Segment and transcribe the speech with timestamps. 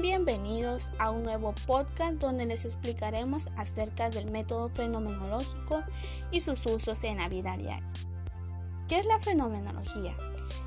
[0.00, 5.82] bienvenidos a un nuevo podcast donde les explicaremos acerca del método fenomenológico
[6.30, 7.90] y sus usos en la vida diaria.
[8.88, 10.16] ¿Qué es la fenomenología?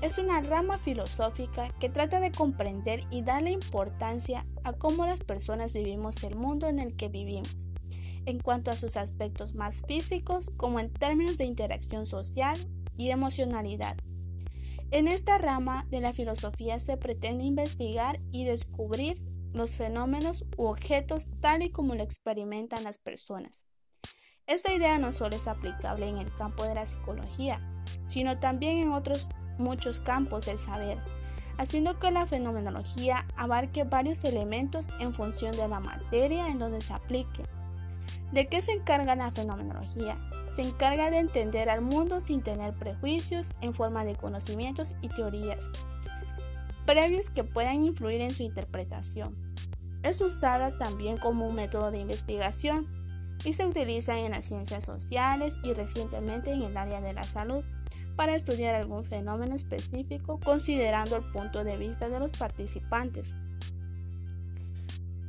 [0.00, 5.74] Es una rama filosófica que trata de comprender y darle importancia a cómo las personas
[5.74, 7.68] vivimos el mundo en el que vivimos,
[8.24, 12.56] en cuanto a sus aspectos más físicos como en términos de interacción social
[12.96, 13.96] y emocionalidad.
[14.92, 19.22] En esta rama de la filosofía se pretende investigar y descubrir
[19.54, 23.64] los fenómenos u objetos tal y como lo experimentan las personas.
[24.46, 27.58] Esta idea no solo es aplicable en el campo de la psicología,
[28.04, 30.98] sino también en otros muchos campos del saber,
[31.56, 36.92] haciendo que la fenomenología abarque varios elementos en función de la materia en donde se
[36.92, 37.44] aplique.
[38.32, 40.18] ¿De qué se encarga la fenomenología?
[40.48, 45.68] Se encarga de entender al mundo sin tener prejuicios en forma de conocimientos y teorías
[46.86, 49.36] previos que puedan influir en su interpretación.
[50.02, 52.88] Es usada también como un método de investigación
[53.44, 57.64] y se utiliza en las ciencias sociales y recientemente en el área de la salud
[58.16, 63.34] para estudiar algún fenómeno específico considerando el punto de vista de los participantes.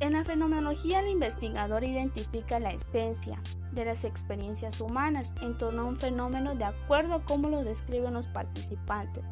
[0.00, 3.40] En la fenomenología el investigador identifica la esencia
[3.72, 8.14] de las experiencias humanas en torno a un fenómeno de acuerdo a cómo lo describen
[8.14, 9.30] los participantes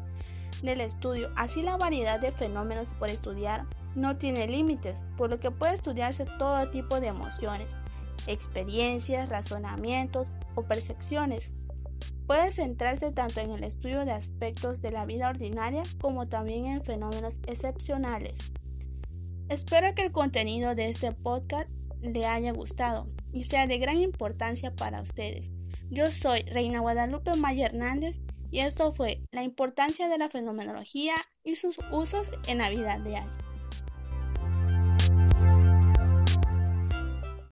[0.61, 1.29] del estudio.
[1.35, 6.25] Así la variedad de fenómenos por estudiar no tiene límites, por lo que puede estudiarse
[6.37, 7.75] todo tipo de emociones,
[8.27, 11.51] experiencias, razonamientos o percepciones
[12.27, 16.83] Puede centrarse tanto en el estudio de aspectos de la vida ordinaria como también en
[16.83, 18.53] fenómenos excepcionales.
[19.49, 21.69] Espero que el contenido de este podcast
[22.01, 25.53] le haya gustado y sea de gran importancia para ustedes.
[25.89, 28.19] Yo soy Reina Guadalupe Maya Hernández
[28.51, 33.42] y esto fue la importancia de la fenomenología y sus usos en la vida diaria.